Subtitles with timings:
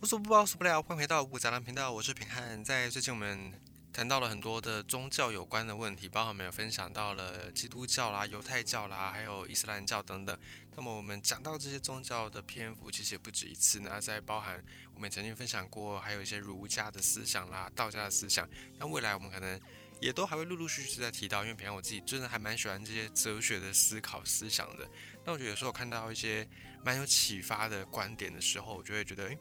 [0.00, 0.80] 无所不包，说不了。
[0.80, 2.62] 欢迎回到五杂粮频道，我是平汉。
[2.62, 3.52] 在最近我们
[3.92, 10.38] 谈到了很多的宗教有关的问题，包括我们有分享到了基督教啦、犹太教啦，还有伊斯兰教等等。
[10.76, 14.00] 那么我们讲到这些宗教的篇幅，其实也不止一次呢。
[14.00, 14.64] 在包含
[14.94, 18.48] 我们曾经分享过，还有一些儒家的思想啦、道家的思想。
[18.78, 19.60] 那未来我们可能
[20.00, 24.88] 也都还会陆陆续续在提到，因为平常我自己真的还蛮喜欢这些哲学的思考思想的。
[25.24, 26.48] 那我觉得有时候看到一些
[26.84, 29.36] 蛮有启发的观点的时候，我就会觉得，诶。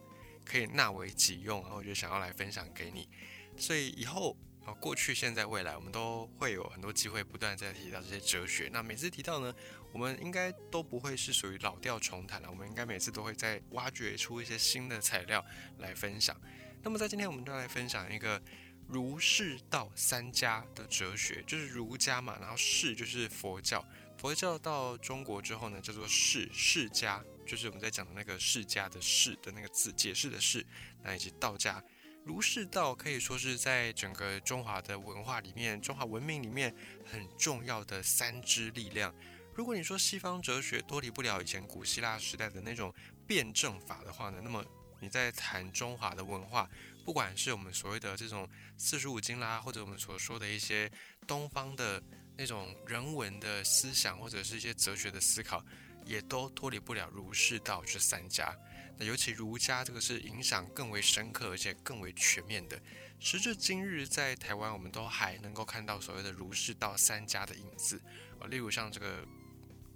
[0.48, 3.10] 可以纳为己用，然后我就想要来分享给你。
[3.57, 8.69] 所以以后啊，过去、现在、未来，我们都会有很多机会不断在提到这些哲学。
[8.71, 9.54] 那每次提到呢，
[9.91, 12.50] 我们应该都不会是属于老调重弹了。
[12.50, 15.43] 我们应该每次都会再挖掘出一些新的材料
[15.79, 16.39] 来分享。
[16.83, 18.41] 那么在今天，我们就来分享一个
[18.88, 23.83] 儒释道三家的哲学，就是儒家嘛，然后释就是佛教，
[24.18, 27.24] 佛教到中国之后呢，叫做释释家。
[27.47, 30.64] 就是我们在讲的那个释迦的释的那个字，解释的释，
[31.01, 31.82] 那以及道家，
[32.25, 39.16] 儒释道可以说是在整个中华的文化里面，中华文明里面很重要的三支力量。
[39.55, 42.94] 如果你说西方哲学脱离不了以前古希腊时代的那种
[43.25, 44.64] 辩证法的话呢，那么
[44.99, 46.69] 你在谈中华的文化，
[47.05, 50.91] 不管是我们所谓的这种四书五经啦，或者我们所说的一些
[51.25, 52.03] 东方的
[52.38, 55.64] 那种人文的思想，或者是一些哲学的思考。
[56.08, 58.55] 也都脱离不了儒释道这三家，
[58.97, 62.80] 那尤其儒家这个是影响更为深刻，而且更为全面的。
[63.19, 68.02] 时至今日，在台湾我们都还能够看到所谓的儒释道三家的影子
[68.39, 69.27] 啊，例如像这个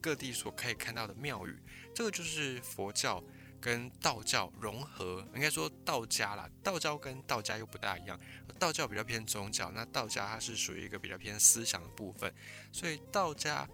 [0.02, 1.56] 各地所可以看到的庙宇，
[1.96, 3.24] 这个就是佛教
[3.62, 8.20] 跟道教融合，应该说道家啦，道教跟道家又不大一样，
[8.60, 12.34] 道教比较偏宗教，那道家它是属于一个比较偏思想的部分，
[12.72, 13.68] 所以道家。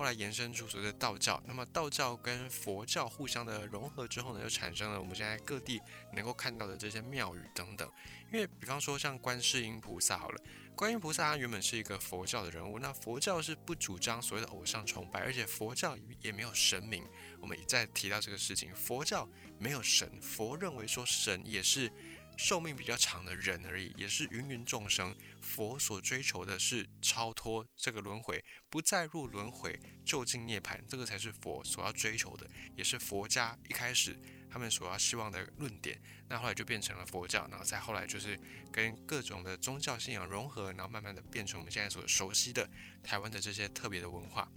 [0.00, 5.78] 后来延伸出所谓的道教，那么道教跟佛教互相的融合之后呢，就产生了我们现在各地
[6.14, 7.86] 能够看到的这些庙宇等等。
[8.32, 10.42] 因为比方说像观世音菩萨好了，
[10.74, 17.06] 观音菩萨他原本是一个佛教的人物，那佛教是不主张所谓的偶像崇拜，而且佛教也没有神明。
[17.38, 19.28] 我们一再提到这个事情，佛教
[19.58, 21.92] 没有神，佛认为说神也是。
[22.40, 25.14] 寿命比较长的人而已，也是芸芸众生。
[25.42, 34.18] 佛所追求的是超脱这个轮回，不再入轮回，就近涅槃，这个才是佛所要追求的，也是佛家一开始
[34.50, 36.00] 他们所要希望的论点。
[36.30, 38.40] 那后来就变成了佛教，然后再后来就是
[38.72, 42.66] 跟各种的宗教信仰融合，然后慢慢的变成我们现在所熟悉的
[43.02, 44.50] 台湾的这些特别的文化。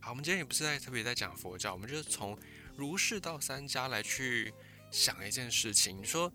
[0.00, 2.38] 好，我们今天也不是在特别在讲佛教，我们就是从
[2.76, 4.54] 儒释道三家来去
[4.92, 6.32] 想一件事情，说。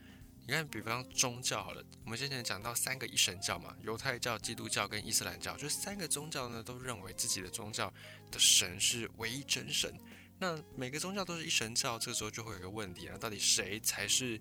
[0.50, 7.94] 你看，比方宗教好了，我们之前讲到三个一神教嘛，犹太教、基督教跟伊斯兰教，就三个宗教呢都认为自己的宗教
[8.32, 9.94] 的神是唯一真神。
[10.40, 14.40] 那每个宗教都是一神教，这个时候就会有一个问题啊，到底谁才是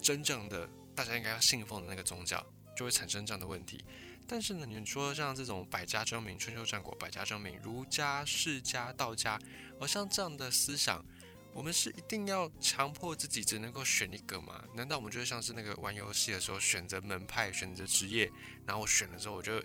[0.00, 2.46] 真正的大家应该要信奉的那个宗教，
[2.76, 3.84] 就会产生这样的问题。
[4.28, 9.36] 但是呢，你说像这种百家争鸣、春秋战国、百家争鸣，儒家、释家、道家，
[9.80, 11.04] 而像这样的思想。
[11.52, 14.64] 我们是一定要强迫自己只能够选一个吗？
[14.74, 18.30] 难道我们就像是那个玩游戏的时候选择门派、选择职业，
[18.64, 19.62] 然后我选了之后我就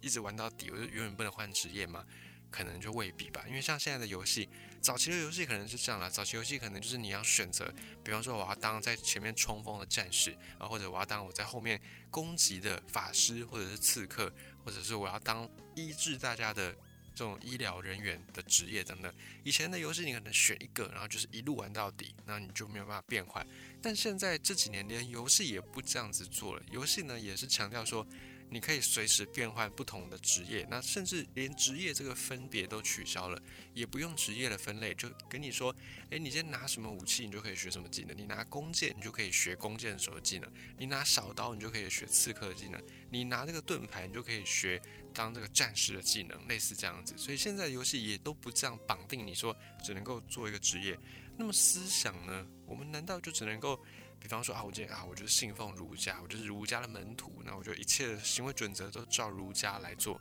[0.00, 2.04] 一直玩到底，我就永远不能换职业吗？
[2.50, 3.44] 可能就未必吧。
[3.48, 4.48] 因为像现在的游戏，
[4.80, 14.32] 早期的游戏可能是这样啦，早期游戏可能就是你要选择，比方说我要当在前面冲锋的战士啊，或者我要当我在后面攻击的法师或者是刺客，
[14.64, 16.74] 或者是我要当医治大家的。
[17.14, 23.46] 这种医疗人员的职业等等，以前的游戏你可能选一个，然后就是一路玩到底，那你就没有办法变坏。
[23.80, 28.06] 但现在这几年连游戏也不这样子做了，游戏呢也是强调说。
[28.50, 33.40] 你可以随时变换不同的职业，那甚至连职业这个分别都取消了，
[33.72, 35.74] 也不用职业的分类，就跟你说，
[36.10, 44.80] 诶，你先拿什么武器，你就可以学什么技能；你拿弓箭，你就可以学弓箭手的技能；你拿小刀，你就可以学刺客的技能；你拿这个盾牌，你就可以学
[45.12, 47.14] 当这个战士的技能，类似这样子。
[47.16, 50.96] 所以现在游戏也都不这样绑定，你说只能够做一个职业。
[51.36, 52.46] 那么思想呢？
[52.66, 53.84] 我们难道就只能够？
[54.20, 60.20] 比方说啊，我今天啊，我就是信奉儒家，我就是儒家的门徒，那我就一切的行为准则都照儒家来做，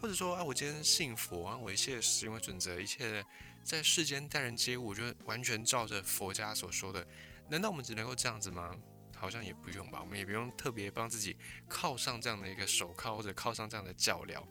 [0.00, 3.24] 或者说啊，我今天信佛啊，我一切的行为准则，一切
[3.62, 7.06] 在世间待人接物，我就完全照着佛家所说的，
[7.48, 8.74] 难道我们只能够这样子吗？
[9.14, 11.34] 好像也不用吧，我们也不用特别帮自己
[11.68, 14.42] 铐上这样的一个手铐，或者铐上这样的脚镣。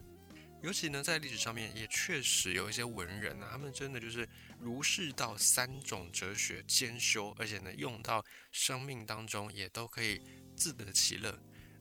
[0.66, 4.28] 尤其呢，在历史上面也确实有一些文人啊，他们真的就是
[4.58, 10.20] 儒释道三种哲学兼修，而且呢用到生命当中也都可以
[10.56, 11.30] 自得其乐。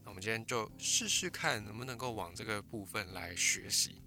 [0.03, 4.03] 那我们今天就试试看能不能够往这个部分来学习。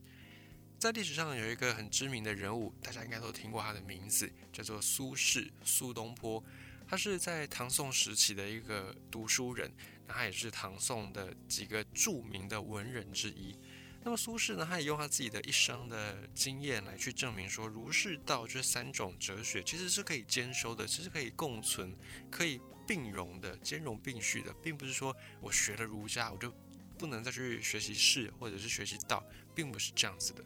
[0.79, 6.41] 在历史上有一个很知名的人物，大家应该都听过他的名字，叫做苏轼，苏东坡。
[6.87, 9.75] 他是在唐宋时期的一个读书人，
[10.07, 13.59] 那他也是唐宋的几个著名的文人之一。
[14.03, 21.95] 那么苏轼呢，他也用他自己的一生的经验来去证明说，儒释道这三种哲学其实是可以兼收的，其实可以共存、
[22.31, 26.51] 可以并容的、兼容并蓄的，并不是说我学了儒家我就
[26.97, 29.23] 不能再去学习士或者是学习道，
[29.55, 30.43] 并不是这样子的。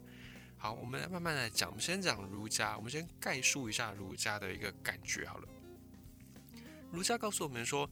[0.56, 5.48] 好，我们来慢慢来讲，我们先讲儒家，我们先概述一下儒家的一个感觉好了。
[6.90, 7.88] 儒家告诉我们说，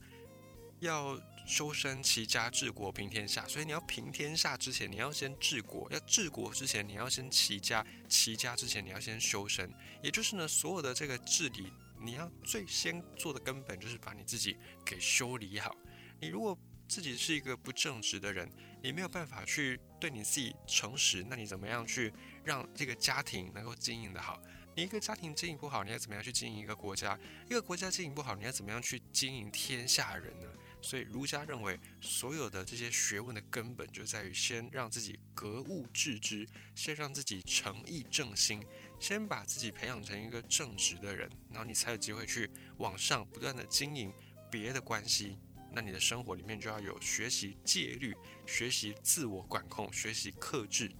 [0.79, 1.19] 要
[1.51, 9.69] 修身齐家治国平天下，所以你要平天下之前，你要先治国；要治国之前，你要先齐家；齐家之前，你要先修身。
[10.01, 11.69] 也就是呢，所有的这个治理，
[11.99, 14.55] 你要最先做的根本就是把你自己
[14.85, 15.75] 给修理好。
[16.21, 16.57] 你如果
[16.87, 18.49] 自己是一个不正直的人，
[18.81, 22.13] 你没有办法去对你自己诚实，那你怎么样去
[22.45, 24.41] 让这个家庭能够经营的好？
[24.73, 27.19] 你一个家庭经营不好，你要怎么样去经营一个国家？
[27.49, 30.47] 一个国家经营不好，你要怎么样去经营天下人呢？
[30.81, 38.65] 所以儒家认为，所有的这些学问的根本就在于先让自己格物致知，先让自己诚意正心，
[38.99, 44.11] 先把自己培养成一个正直的人，然后你才有机会去往上不断的经营
[44.49, 45.37] 别的关系。
[45.71, 50.91] 那你的生活里面就要有学习戒律，学习自我管控，学习克制。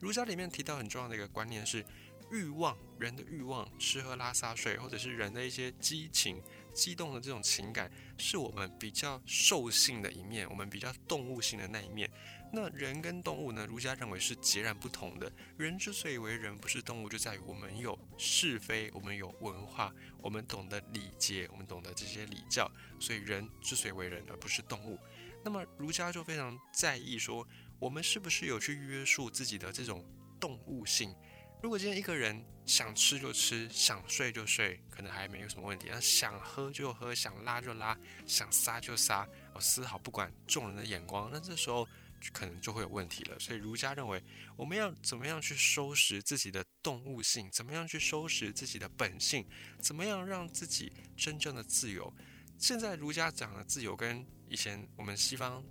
[0.00, 1.84] 儒家里面提到很重要的一个观念是。
[2.32, 6.42] 欲望，人的欲望，吃喝拉撒睡，或者是人的一些激情、
[6.76, 12.08] 激动的这种情感，是我们比较兽性的一面，我们比较动物性的那一面。
[12.52, 13.66] 那人跟动物呢？
[13.66, 15.30] 儒家认为是截然不同的。
[15.56, 19.92] 人之所以为人，不是动物，就在于我们有是非，我们有文化，
[20.22, 22.70] 我们懂得礼节，我们懂得这些礼教，
[23.00, 24.96] 所以人之所以为人，而不是动物。
[25.44, 27.46] 那么儒家就非常在意说，
[27.80, 30.04] 我们是不是有去约束自己的这种
[30.38, 31.12] 动物性？
[31.62, 41.88] 如果今天一个人想吃就吃，想睡就睡，可能还没有什么问题；那想喝就喝，想拉就拉，想撒就撒，我丝毫不管众人的眼光，那这时候
[42.32, 43.38] 可能就会有问题了。
[43.38, 44.22] 所以儒家认为，
[44.56, 47.50] 我们要怎么样去收拾自己的动物性？
[47.50, 49.44] 怎么样去收拾自己的本性？
[49.80, 52.12] 怎么样让自己真正的自由？
[52.58, 55.64] 现在儒家讲的自由，跟以前我们西方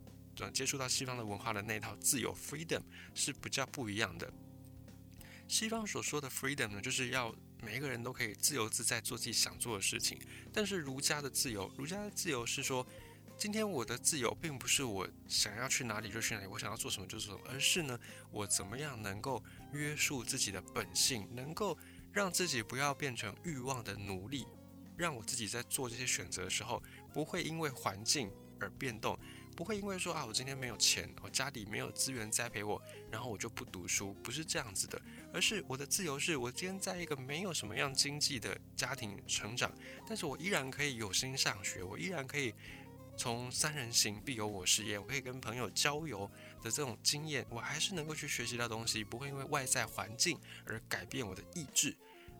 [0.54, 2.82] 接触到西方的文化的那套自由 （freedom）
[3.14, 4.32] 是比较不一样的。
[5.48, 10.20] 西方所说的 freedom 呢，就是要每一个人都可以自由自在做自己想做的事情。
[10.52, 12.86] 但是儒家的自由，儒家的自由是说，
[13.38, 18.00] 今天我的自由并不是我想要去哪里就去哪里，我想要做什么就做什么，而是呢，
[18.32, 21.78] 我怎么样能够约束自己的本性，能够
[22.12, 24.46] 让自己不要变成欲望的奴隶，
[24.98, 26.82] 让我自己在做这些选择的时候，
[27.14, 29.18] 不会因为环境而变动。
[29.56, 35.02] 不会因为说啊，我今天没有钱，我家里没有资源栽培我，然后我就不读书，不是这样子的，
[35.34, 39.72] 而是我的自由是我今天在一个没有什么样经济的家庭成长，
[40.06, 42.54] 但是我依然可以有心上学，我依然可以
[43.16, 46.30] 从三人行必有我师焉，我可以跟朋友交游
[46.62, 51.96] 的这种经验，我还是能够去学习到东西，不会因为外在环境而改变我的意志。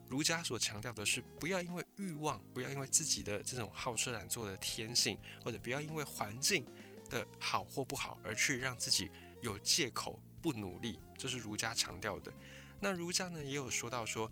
[0.08, 6.64] 儒家所强调的是，不要因为欲望，不要因为自己的这种好吃懒做的天性，或者不要因为环境。
[7.08, 9.10] 的好或不好，而去让自己
[9.42, 12.32] 有借口不努力，这是儒家强调的。
[12.80, 14.30] 那儒家呢也有说到说，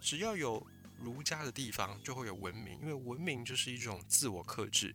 [0.00, 0.64] 只要有
[0.98, 4.94] 儒家的地方，就会有文明，因为文明就是一种自我克制。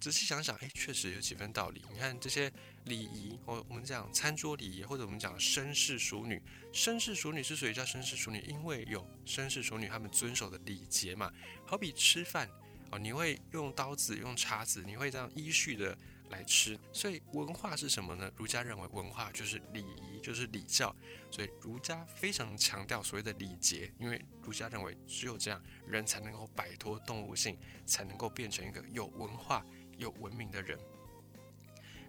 [0.00, 1.80] 仔细想想，哎，确实有几分道理。
[1.92, 2.52] 你看这些
[2.86, 11.32] 礼仪，我我们讲餐桌礼仪，或者我们讲绅士淑女，绅士淑女之所以叫绅士淑女，因为有绅士淑女他们遵守的礼节嘛。
[11.64, 12.50] 好比吃饭
[12.90, 15.96] 哦，你会用刀子、用叉子，你会这样依序的。
[16.32, 18.28] 来吃，所以文化是什么呢？
[18.36, 20.92] 儒家认为文化就是礼仪，就是礼教，
[21.30, 29.64] 所以儒家非常强调所谓的礼节，因为儒家认为只有这样，人才能够摆脱动物性，才能够变成一个有文化、
[29.98, 30.76] 有文明的人。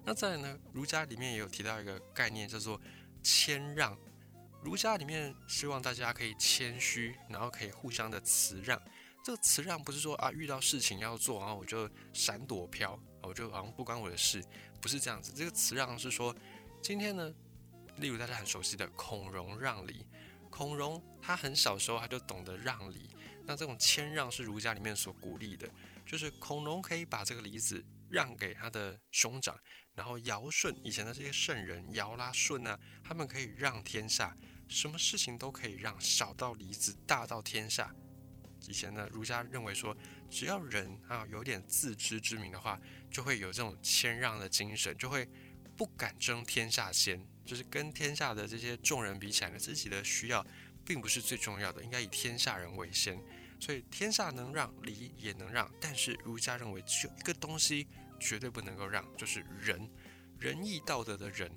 [0.06, 2.82] 那再呢，儒家里面也有提到一个概念，叫做
[3.22, 3.96] 谦让。
[4.64, 8.82] 儒家里面希望大家可以谦虚，然后可以互相的辞让。
[9.24, 12.98] 这个辞让不是说啊，遇到事情要做，然后我就闪躲飘。
[13.24, 14.44] 我就好像不关我的事，
[14.82, 15.32] 不是这样子。
[15.34, 16.36] 这个词让是说，
[16.82, 17.34] 今天呢，
[17.98, 20.06] 例如大家很熟悉的孔融让梨，
[20.50, 23.10] 孔融他很小时候他就懂得让梨，
[23.46, 25.70] 那这种谦让是儒家里面所鼓励的，
[26.06, 29.58] 就是孔融可以把这个梨子让给他的兄长，
[29.96, 34.36] 然后尧舜以前的这些圣人，尧啦舜啊，他们可以让天下，
[34.68, 37.94] 什么事情都可以让，小到梨子，大到天下。
[38.68, 39.96] 以前呢，儒家认为说，
[40.34, 42.80] 只要人啊有点自知之明的话，
[43.12, 45.30] 就会有这种谦让的精神，就会
[45.78, 50.44] 不敢争天下先，就是跟天下的这些众人比起来呢，自己的需要
[50.84, 53.16] 并不是最重要的，应该以天下人为先。
[53.60, 55.72] 所以天下能让，礼也能让。
[55.80, 57.88] 但是儒家认为，只有一个东西
[58.20, 59.88] 绝对不能够让，就是仁，
[60.40, 61.50] 仁义道德的仁。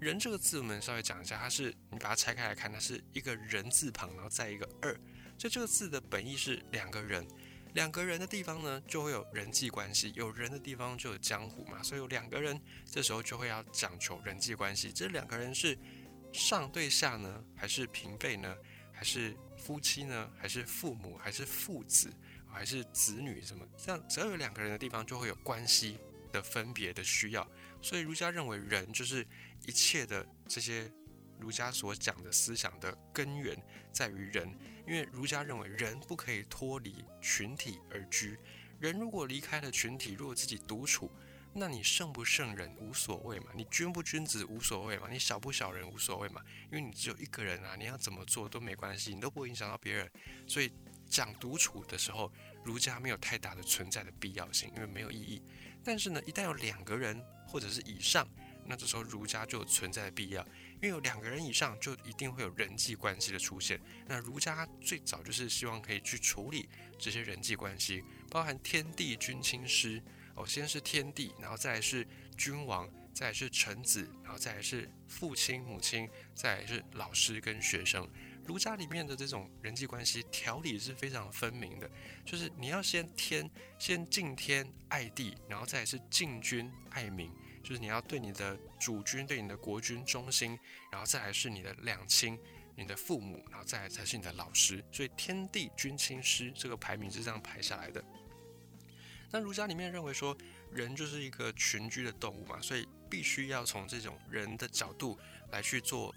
[0.00, 4.92] 仁这个字，我们稍微讲一下，它是你把它拆开来看，它是一个人字旁，然后再一个二，
[5.38, 7.26] 所以这个字的本意是两个人。
[7.74, 11.82] 两个人的地方呢，就会有人际关系；有人的地方就有江湖嘛。
[11.82, 14.92] 所以有两个人，这时候就会要讲求人际关系。
[14.92, 15.76] 这两个人是
[16.32, 18.56] 上对下呢，还是平辈呢，
[18.92, 22.12] 还是夫妻呢，还是父母，还是父子，
[22.46, 23.42] 还是子女？
[23.42, 23.66] 什么？
[23.76, 25.98] 这样只要有两个人的地方，就会有关系
[26.30, 27.46] 的分别的需要。
[27.82, 29.26] 所以儒家认为，人就是
[29.66, 30.88] 一切的这些
[31.44, 33.54] 儒家所讲的思想的根源
[33.92, 34.48] 在于人。
[34.86, 38.38] 因为儒家认为人不可以脱离群体而居，
[38.78, 41.10] 人如果离开了群体，如果自己独处，
[41.54, 50.10] 那你圣不圣人无所谓嘛，你君不君子无所谓嘛，你小不小人无所谓嘛，因为你只有一个人啊，你要怎么做都没关系，你都不会影响到别人。
[50.46, 50.70] 所以
[51.08, 52.30] 讲独处的时候，
[52.62, 55.42] 儒家没有太大的存在的必要性，因为没有意义。
[55.82, 58.28] 但是呢，一旦有两个人或者是以上，
[58.66, 60.46] 那这时候儒家就有存在的必要。
[60.84, 63.80] 因为有两个人以上，就一定会有人际关系的出现。
[64.06, 70.02] 那儒家最早就是希望可以去处理这些人际关系，包含天地君亲师
[70.34, 78.06] 哦，先是天地，然后再来是君王，再来是臣子，然后再来是父亲母亲，再来是老师跟学生。
[78.44, 81.90] 儒家里面的这种人际关系条理是非常分明的，
[82.26, 87.32] 就是你要先天，先敬天爱地，然后再来是敬君爱民。
[87.64, 90.58] 就是你要对你的主君、对你的国君忠心，
[90.92, 92.38] 然后再来是你的两亲、
[92.76, 94.84] 你的父母，然后再来才是你的老师。
[94.92, 98.04] 所以天地君亲师这个排名是这样排下来的。
[99.30, 100.36] 那儒家里面认为说，
[100.70, 105.18] 人就是一个群居的动物嘛，所以必须要从这种人的角度
[105.50, 106.14] 来去做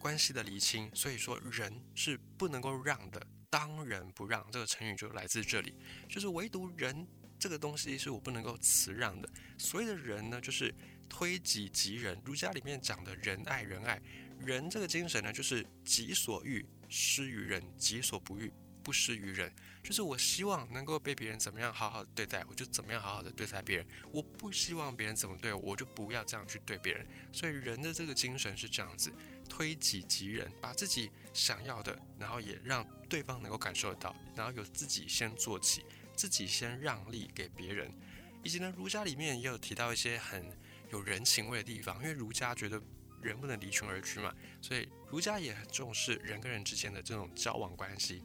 [0.00, 0.90] 关系的厘清。
[0.94, 5.74] 所以说，人是不能够让的，当仁不让这个成语就来自这里，
[6.08, 7.06] 就是唯独人。
[7.42, 9.28] 这个东西是我不能够辞让的。
[9.58, 10.72] 所谓的人呢，就是
[11.08, 12.16] 推己及人。
[12.24, 14.00] 儒家里面讲的仁爱，仁爱，
[14.38, 18.48] 仁这个精神呢，就是己所欲施于人，己所不欲
[18.84, 19.52] 不施于人。
[19.82, 23.86] 就是我希望能够被别人怎么样好好对待，我就怎么样好好的对待别人。
[24.12, 27.04] 我不希望别人怎么对我，我就不要这样去对别人。
[27.32, 29.12] 所以人的这个精神是这样子：
[29.48, 35.84] 推己及人，把自己想要的，然后也让对方能够感受得到，然后由自己先做起。
[36.14, 37.90] 自己先让利给别人，
[38.42, 40.44] 以及呢，儒家里面也有提到一些很
[40.90, 42.80] 有人情味的地方，因为儒家觉得
[43.20, 48.22] 人不能离群而居嘛，所以儒家也很重视人跟人之间的这种交往关系。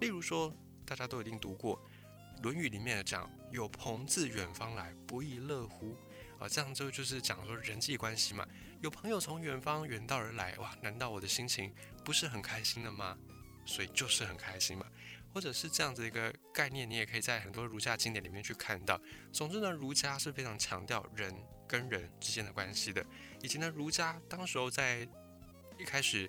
[0.00, 0.54] 例如说，
[0.84, 1.76] 大家都一定读过
[2.42, 5.96] 《论语》里面的讲“有朋自远方来，不亦乐乎”
[6.40, 8.46] 啊，这样就就是讲说人际关系嘛。
[8.80, 13.16] 有朋友从远方远道而来，哇，难道我的心情不是很开心的吗？
[13.66, 14.86] 所以就是很开心嘛。
[15.32, 19.00] 或者是这样子一个概念，你也可以在很多儒家经典里面去看到。
[19.32, 21.32] 总之呢，儒家是非常强调人
[21.68, 23.04] 跟人之间的关系的。
[23.40, 25.06] 以及呢，儒家当时候在
[25.78, 26.28] 一开始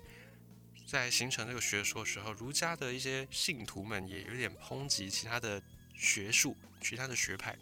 [0.86, 5.60] 在形成这个学说的时候，儒家的一些信徒们也有点抨击其他的
[5.94, 7.56] 学术、其他的学派。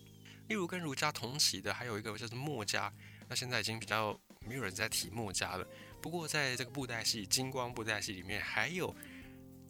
[0.48, 2.92] 例如跟儒家同起的还有一个就是墨家，
[3.28, 5.66] 那现在已经比较没有人在提墨家了。
[6.02, 8.94] 不过在这个布袋戏、金光布袋戏里面还有。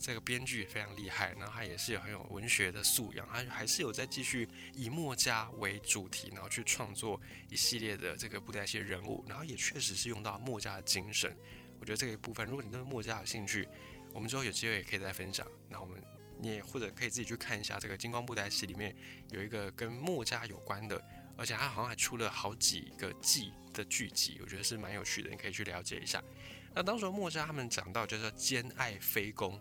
[0.00, 11.37] 这个编剧也非常厉害，然后他也是有很有文学的素养，他还是有在继续以墨家为主题，然后去创作一系列的这个布袋戏人物，然后也确实是用到墨家的精神。
[11.78, 13.69] 我觉得这个部分，如果你对墨家有兴趣，
[14.14, 15.47] 我们之后有机会也可以再分享。
[15.69, 16.02] 那我们
[16.38, 18.97] 你也或者可以自己去看一下这个金光布袋戏里面
[19.30, 21.02] 有一个跟墨家有关的，
[21.37, 26.25] 而且他好像还出了好几个季的剧集，我觉得是蛮有趣的，你可以去了解一下。
[26.75, 29.61] 那当时墨家他们讲到就是兼爱非攻。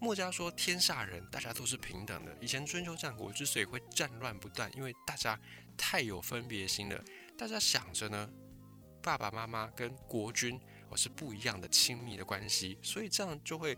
[0.00, 2.34] 墨家说：“天下人大家都是平等的。
[2.40, 5.38] 以前春秋战国之所以会战乱不断，因为大家
[5.76, 7.04] 太有分别心了。
[7.36, 8.28] 大家想着呢，
[9.02, 13.76] 爸爸妈妈跟国君哦是不一样的亲密的关系，所以这样就会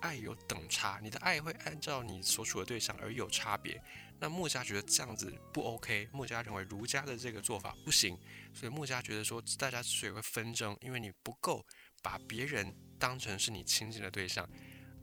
[0.00, 0.98] 爱有等差。
[1.02, 3.78] 你的爱会按照你所处的对象而有差别。
[4.18, 8.18] 那墨家觉得这样子不 OK，墨家认为儒家的这个做法不行，
[8.54, 11.62] 所以墨家觉得说，大家之所以会纷争，因为你不够
[12.02, 14.48] 把别人当成是你亲近的对象。”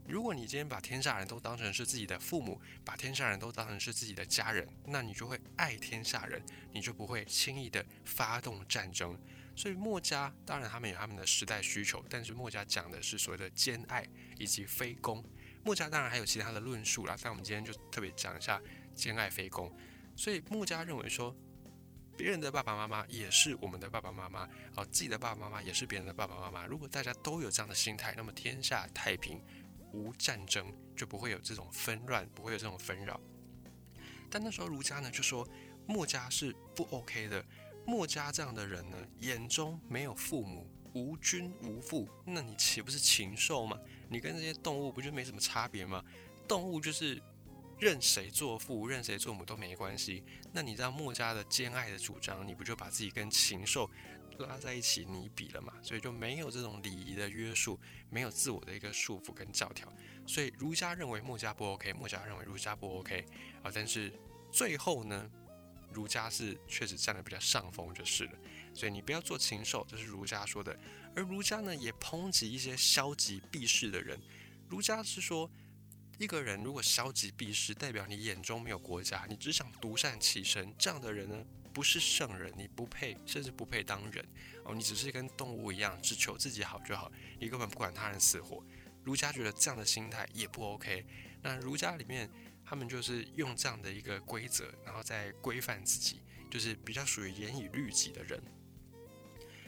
[0.08, 9.18] 如果你今天把天下人都当成是自己的父母，把天下人都当成是自己的家人，那你就会爱天下人，你就不会轻易的发动战争。
[9.56, 14.06] 所以墨家当然他们有他们的时代需求，但是墨家讲的是所谓的兼爱
[14.38, 15.24] 以及非攻。
[15.64, 18.62] 墨家当然还有其他的论述啦，但我们今天就特别讲一下
[18.94, 19.76] 兼爱非攻。
[20.16, 21.36] 所以墨家认为说，
[22.16, 24.42] 别人的爸爸妈妈也是我们的爸爸妈妈，
[24.76, 26.68] 啊，自己的爸爸妈妈也是别人的爸爸妈妈。
[26.68, 29.42] 如果大家都有这样的心态，那么天下太平。
[29.96, 33.20] 无战争，就不会有这种纷乱，不会有这种纷扰。
[34.30, 35.48] 但那时候儒家呢就说，
[35.88, 37.44] 墨家是不 OK 的。
[37.88, 43.80] 墨家这样的人呢，眼中没有父母，无君无父，那你岂不是禽兽吗？
[44.10, 46.04] 你跟这些动物不就没什么差别吗？
[46.48, 47.22] 动物就是
[47.80, 50.24] 任谁做父，任谁做母都没关系。
[50.52, 53.90] 那你知道墨家的兼爱的主张，你不就把自己跟禽兽
[54.39, 55.74] 拉在一起你比了嘛？
[55.82, 59.92] 所以就没有这种礼仪的约束，没有自我的一个束缚跟教条。
[60.27, 63.25] 所以儒家认为墨家不 OK，墨家认为儒家不 OK
[63.63, 63.72] 啊。
[63.74, 64.12] 但是
[64.51, 65.30] 最后呢，
[65.92, 68.32] 儒家是确实占了比较上风就是了。
[68.74, 70.77] 所以你不要做禽兽，这是儒家说的。
[71.15, 74.20] 而儒家呢，也抨击一些消极避世的人。
[74.68, 75.50] 儒家是说，
[76.18, 84.25] 一个人如果消极避世，代表你眼中没有国家，你只想独善其身，这样的人呢，不是圣人，你不配，甚至不配当人
[84.63, 84.74] 哦。
[84.74, 88.65] 你只是跟动物一样，只求自己好就好，你根本不管他人死活。
[89.03, 91.05] 儒家觉得这样的心态也不 OK。
[91.44, 92.32] 那儒家里面，
[92.63, 98.41] 他们就是用这样的一个规则，然后再规范自己，就是比较属于严以律己的人。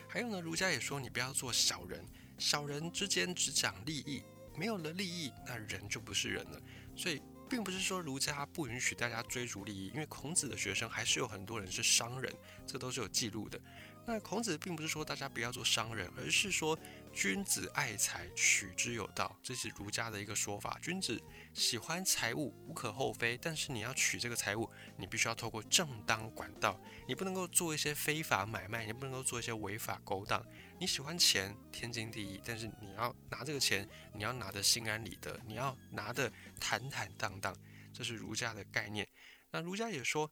[0.07, 2.05] 还有呢，儒家也说你不要做小人，
[2.37, 4.23] 小人之间只讲利益，
[4.55, 6.61] 没有了利益，那人就不是人了。
[6.95, 12.34] 所以，并不是说儒家不允许大家追逐利益，因为孔子的学生还是有很多人是商人，
[12.66, 13.60] 这都是有记录的。
[14.09, 16.79] 那孔子并不是说大家不要做商人，而是说
[17.13, 20.79] 君子爱财，取之有道，这是儒家的一个说法。
[20.81, 21.21] 君子
[21.53, 30.41] 喜欢财物无可厚非，但是你要取这个财物，你必须要透过正当管道，你不能够做一些非法买卖，你不能够做一些违法勾当。
[30.79, 37.53] 你喜欢钱，天经地义，但是你要拿这个钱，你要拿得心安理得，你要拿得坦坦荡荡，
[37.91, 39.05] 这是儒家的概念。
[39.51, 40.31] 那儒家也说。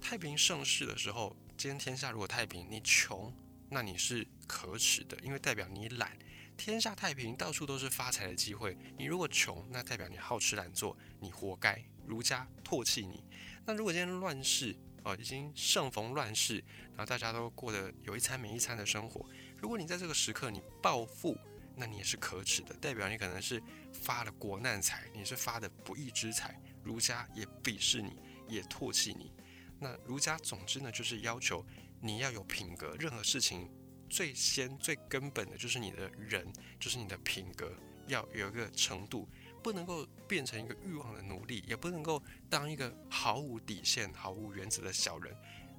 [0.00, 3.32] 太平盛世的时候，今天天下如果太平，你穷，
[3.68, 6.16] 那你是可耻的，因为代表你懒。
[6.56, 8.34] 天下太平，到处都是发财的？
[8.34, 8.76] 机会。
[8.96, 11.84] 你如果穷，那代表你好吃懒做，你活该。
[12.06, 13.22] 儒家唾弃你。
[13.66, 14.74] 那如果今天乱世
[15.04, 16.56] 哦，已经盛逢乱世，
[16.90, 19.24] 然后大家都过得有一餐没一餐的生活，
[19.58, 21.36] 如果你在这个时刻你暴富，
[21.76, 25.68] 那你也是可耻的，代表你可能是发了国难财，你是发的？
[25.84, 26.58] 不义之财。
[26.82, 28.16] 儒家也鄙视你，
[28.48, 29.30] 也唾弃你。
[29.78, 31.64] 那儒家总之呢，就是要求
[32.00, 33.70] 你要有品格，任何事情
[34.08, 37.72] 最先最根本的就是你的人，就是你的品格
[38.06, 39.28] 要有一个程度，
[39.62, 45.36] 不能够变成一个欲望的奴隶，也不能够当一个毫无底线、毫无原则的小人。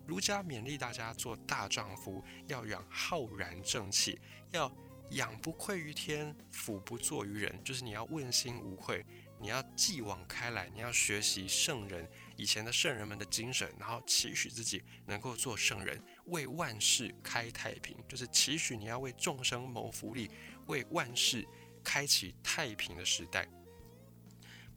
[0.07, 4.19] 儒家勉励大家做大丈夫，要养浩然正气，
[4.51, 4.71] 要
[5.11, 9.05] 养不愧于天，俯不作于人，就是你要问心无愧，
[9.39, 12.07] 你要继往开来，你要学习圣人。
[12.35, 20.29] 以前的圣人们的精神，然后期许自己能够做圣人，为万世开太平，就是期许你要为众生谋福利，
[20.67, 21.45] 为万世
[21.83, 23.47] 开启太平的时代。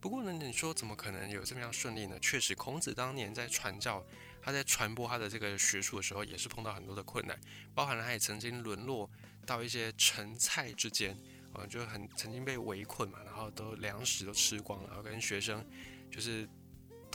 [0.01, 2.19] 不过呢，你说怎么可能有这么样顺利呢？
[2.19, 4.05] 确实，孔子当年在传教，
[4.41, 7.39] 他在传播他的这个学术的时候，也是碰到很多的困难，
[7.73, 9.09] 包含了他也曾经沦落
[9.45, 11.17] 到一些陈蔡之间，
[11.53, 15.65] 啊，就很曾经被围困嘛，然后都粮食都吃光了，然后跟学生
[16.11, 16.47] 就是。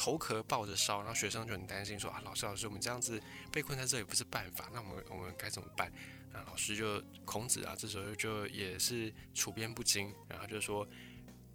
[0.01, 3.21] 头壳抱着烧，然后学生就很担心，说啊，老师老师，我们这样子
[3.51, 5.93] 被困在这里不是办法，那我们我们该怎么办？
[6.33, 10.87] 那老师就孔子啊，这时候就也是处变不惊，然后就说，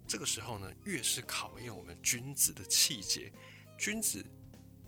[0.06, 3.32] 这个时候呢，越是考验我们君子的气节。
[3.78, 4.22] 君子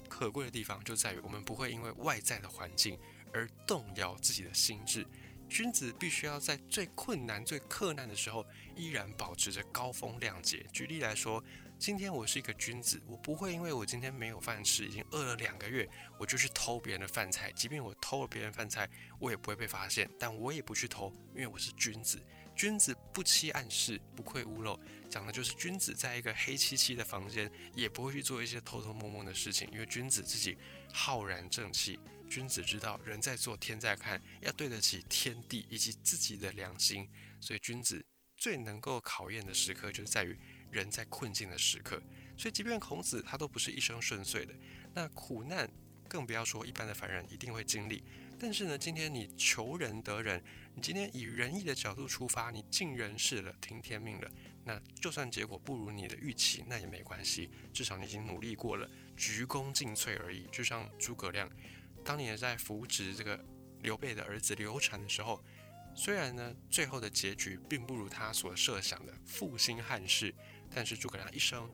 [0.07, 2.99] 可贵的地方就在于，我们不会因为外在的环境
[3.33, 5.03] 而动摇自己的心智。
[5.49, 10.67] 君子必须要在最困难、最困难的时候，依然保持着高风亮节。
[10.73, 11.43] 举例来说。
[11.79, 15.87] 今天我是一个君子，我不会因为我今天没有饭吃，已经饿了两个月，
[16.19, 17.53] 我就去偷别人的饭菜。
[17.53, 22.19] 即便我偷了别人饭菜，我也不会被发现，但我也不去偷，因为我是君子。
[22.57, 24.81] 君子不欺暗室，不窥屋漏，
[25.11, 30.57] 讲的就是君子在一个黑漆漆的房间，也不会去做一些偷偷摸摸的事情，因为君子自己
[30.95, 32.01] 浩然正气。
[32.29, 37.09] 君子知道人在做，天在看，要对得起天地以及自己的良心。
[37.41, 38.05] 所以君子
[38.37, 40.39] 最能够考验的时刻，就是在于。
[40.73, 42.03] 人在困境的时刻，
[42.37, 44.53] 所以即便孔子他都不是一生顺遂的，
[44.93, 45.71] 那苦难
[46.09, 48.03] 更不要说一般的凡人一定会经历。
[48.39, 50.43] 但是呢，今天你求人得人，
[50.75, 54.31] 你今天以仁义的角度出发，你尽人事了，听天命了，
[54.65, 60.47] 那就算结果不如你的预期，那也没关系，至少你已经努力过了，鞠躬尽瘁而已。
[60.51, 61.49] 就像诸葛亮
[62.07, 63.45] 当年在扶植这个
[63.83, 65.45] 刘备的儿子刘禅的时候。
[65.99, 70.35] 虽然呢，最后的结局并不如他所设想的复兴汉室，
[70.75, 71.67] 但是诸葛亮一生，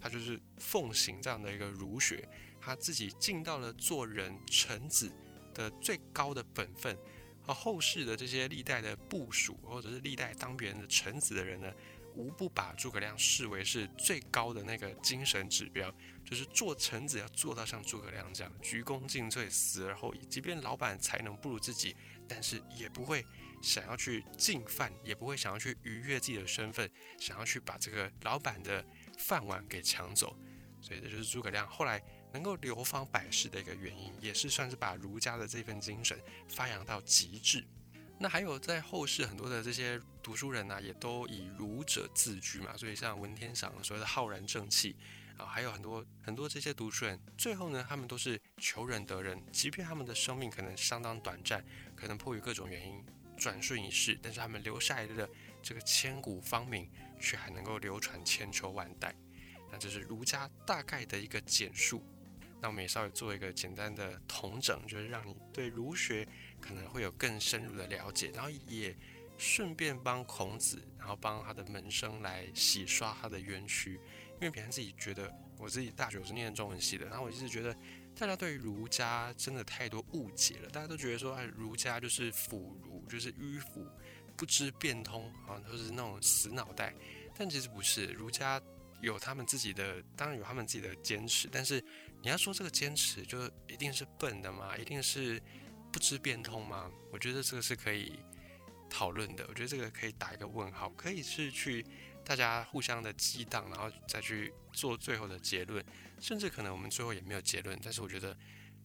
[0.00, 2.28] 他就是奉行这样的一个儒学，
[2.60, 5.08] 他自己尽到了做人臣子
[5.54, 6.98] 的最高的本分，
[7.46, 11.72] 而后世的这些历代的部署或者是历代当别人的臣子的人呢，
[12.18, 15.88] 无不把诸葛亮视为是最高的那个精神指标，
[16.24, 20.26] 就是做臣子要做到像诸葛亮这样鞠躬尽瘁，死而后已。
[20.26, 21.96] 即便老板才能不如自己，
[22.28, 23.24] 但是也不会
[23.62, 28.84] 想要去进犯，也不会想要去逾越自己的身份，想要去把这个老板的
[29.16, 30.36] 饭碗给抢走。
[30.80, 32.02] 所以这就是诸葛亮后来
[32.32, 37.64] 能够流芳百世的一个原因，也是算是把儒家的这份精神发扬到极致。
[38.20, 44.96] 那还有在后世很多的这些读书人呢，也都以儒者自居嘛，所以像文天祥所谓的浩然正气
[45.36, 53.00] 啊，还有很多很多这些读书人，最后呢，他们都是求仁得仁，即便他们的生命可能相当短暂，可能迫于各种原因
[53.36, 55.28] 转瞬一逝，但是他们留下来的
[55.62, 59.14] 这个千古芳名，却还能够流传千秋万代。
[59.70, 62.04] 那这是儒家大概的一个简述。
[62.60, 66.26] 那我们也稍微做一个简单的统整，就是让你对儒学。
[66.60, 68.96] 可能会有更深入的了解，然后也
[69.36, 74.00] 顺便帮孔子，然后帮他的门生来洗刷他的冤屈。
[74.40, 77.74] 因为别人自己觉得，我自己大学我是念中文系的，然后我一直觉得
[78.14, 80.68] 大家对儒家真的太多误解了。
[80.70, 83.84] 大家都觉得说，哎，儒家就是腐儒，就是迂腐，
[84.36, 86.94] 不知变通啊，都是那种死脑袋。
[87.36, 88.62] 但其实不是，儒家
[89.00, 91.48] 有他们自己的，当然有他们自己的坚持。
[91.50, 91.82] 但是
[92.22, 94.76] 你要说这个坚持就一定是笨的吗？
[94.76, 95.42] 一定是？
[95.90, 96.90] 不知变通吗？
[97.10, 98.18] 我觉得这个是可以
[98.90, 99.44] 讨论的。
[99.48, 101.84] 我觉得这个可以打一个问号，可以是去
[102.24, 105.84] 大家互相的激荡，然后再去做最后的结论。
[106.20, 107.78] 甚至可能我们最后也没有结论。
[107.82, 108.36] 但是我觉得，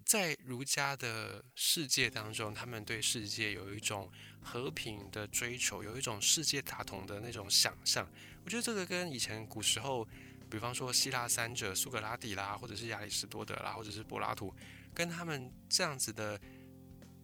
[0.06, 4.10] 在儒家的世界当中，他们对世界有一种
[4.42, 8.08] 和平的追求，有一种世界大同的那种想象。
[8.46, 10.08] 我觉得这个跟以前古时候，
[10.50, 14.54] 比方说希腊三者苏格拉底啦，或者是亚里士多德啦，或者是柏拉图，
[14.94, 16.40] 跟他们这样子的。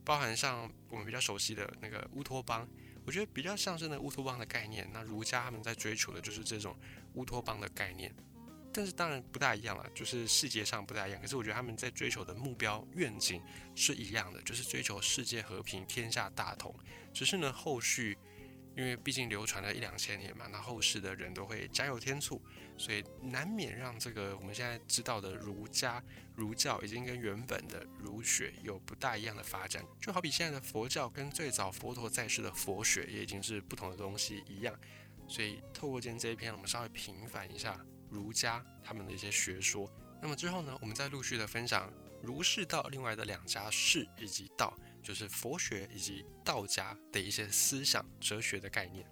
[0.09, 2.67] 包含像我们比较熟悉的那个乌托邦，
[3.05, 4.89] 我觉得比较像是那乌托邦的概念。
[4.91, 6.75] 那儒家他们在追求的就是这种
[7.13, 8.11] 乌托邦的概念，
[8.73, 11.21] 但是当然不大一样了，就是世界上不大一样。
[11.21, 13.39] 可是我觉得他们在追求的目标愿景
[13.75, 16.73] 是一样的，就是追求世界和平、天下大同。
[17.13, 18.17] 只是呢，后续。
[18.79, 22.41] 因为毕竟流传了一两千年嘛，那后世的人都会加油添醋，
[22.77, 26.01] 所以难免让这个我们现在知道的儒家、
[26.33, 29.83] 儒教已经跟原本的儒学有不大一样的发展。
[29.99, 34.73] 就好比现在的佛教跟最早佛陀在世的佛学也已经是不同的东西一样。
[35.27, 37.77] 所以透过今天这一篇，我们稍微平反一下
[38.09, 39.91] 儒家他们的一些学说。
[40.21, 41.91] 那么之后呢，我们再陆续的分享
[42.23, 44.73] 儒释道另外的两家释以及道。
[45.01, 49.05] 就是佛学以及道家的一些思想哲学的概念。